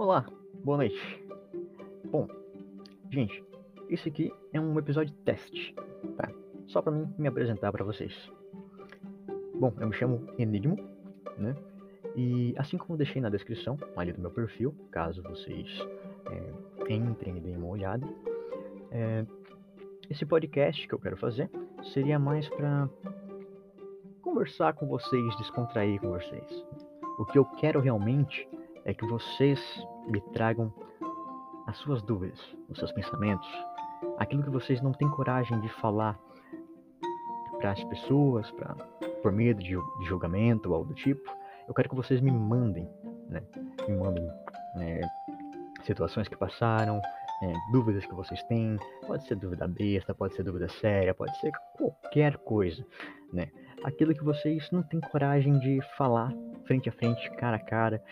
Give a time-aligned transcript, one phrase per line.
[0.00, 0.24] Olá,
[0.64, 0.98] boa noite.
[2.10, 2.26] Bom,
[3.10, 3.44] gente,
[3.90, 5.74] esse aqui é um episódio teste,
[6.16, 6.32] tá?
[6.68, 8.32] Só para mim me apresentar para vocês.
[9.54, 10.76] Bom, eu me chamo Enigmo,
[11.36, 11.54] né?
[12.16, 15.68] E assim como deixei na descrição ali do meu perfil, caso vocês
[16.30, 18.08] é, entrem e deem uma olhada,
[18.90, 19.26] é,
[20.08, 21.50] esse podcast que eu quero fazer
[21.92, 22.88] seria mais para
[24.22, 26.64] conversar com vocês, descontrair com vocês.
[27.18, 28.48] O que eu quero realmente
[28.90, 29.60] é que vocês
[30.08, 30.72] me tragam
[31.66, 33.48] as suas dúvidas, os seus pensamentos,
[34.18, 36.18] aquilo que vocês não têm coragem de falar
[37.58, 38.74] para as pessoas, pra,
[39.22, 41.22] por medo de, de julgamento ou algo do tipo.
[41.68, 42.88] Eu quero que vocês me mandem,
[43.28, 43.42] né?
[43.88, 44.26] Me mandem
[44.74, 45.00] né,
[45.84, 47.00] situações que passaram,
[47.42, 48.76] é, dúvidas que vocês têm.
[49.06, 52.84] Pode ser dúvida besta, pode ser dúvida séria, pode ser qualquer coisa,
[53.32, 53.48] né?
[53.84, 56.32] Aquilo que vocês não têm coragem de falar
[56.64, 58.02] frente a frente, cara a cara,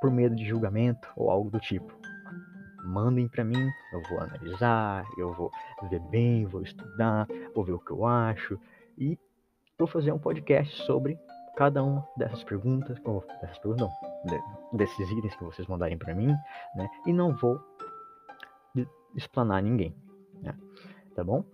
[0.00, 1.92] por medo de julgamento ou algo do tipo.
[2.84, 5.50] Mandem para mim, eu vou analisar, eu vou
[5.90, 8.58] ver bem, vou estudar, vou ver o que eu acho
[8.96, 9.18] e
[9.78, 11.18] vou fazer um podcast sobre
[11.56, 12.98] cada uma dessas perguntas,
[13.40, 13.88] dessas perguntas
[14.24, 16.28] não, desses itens que vocês mandarem para mim,
[16.76, 16.88] né?
[17.06, 17.58] E não vou
[19.16, 19.96] explanar ninguém,
[20.42, 20.54] né?
[21.14, 21.44] Tá bom?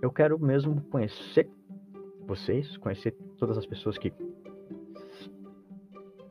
[0.00, 1.50] Eu quero mesmo conhecer
[2.26, 4.12] vocês, conhecer todas as pessoas que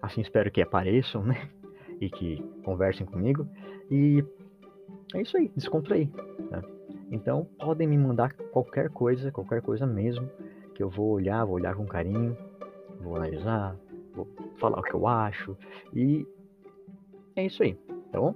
[0.02, 1.50] assim espero que apareçam, né?
[2.00, 3.48] E que conversem comigo.
[3.90, 4.24] E
[5.14, 6.10] é isso aí, descontrair.
[6.50, 6.62] Né?
[7.12, 10.30] Então podem me mandar qualquer coisa, qualquer coisa mesmo,
[10.74, 12.36] que eu vou olhar, vou olhar com carinho,
[13.00, 13.76] vou analisar,
[14.16, 14.28] vou
[14.58, 15.56] falar o que eu acho.
[15.94, 16.26] E
[17.36, 17.76] é isso aí,
[18.12, 18.34] tá bom?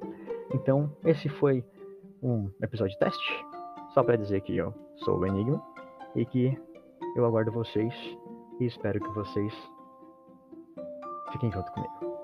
[0.53, 1.63] Então esse foi
[2.21, 3.45] um episódio de teste,
[3.93, 5.61] só para dizer que eu sou o Enigma
[6.15, 6.57] e que
[7.15, 7.93] eu aguardo vocês
[8.59, 9.53] e espero que vocês
[11.35, 12.07] 責任者を含め。
[12.07, 12.14] る、